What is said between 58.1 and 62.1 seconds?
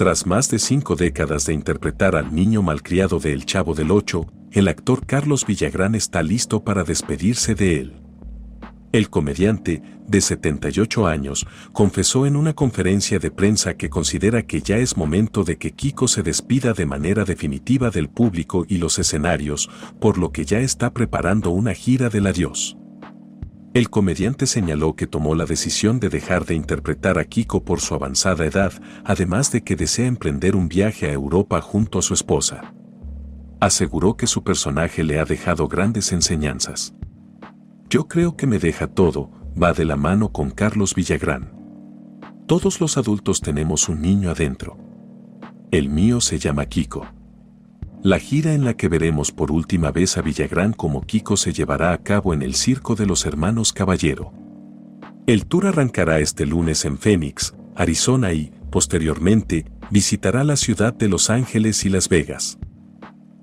y, posteriormente, visitará la ciudad de Los Ángeles y Las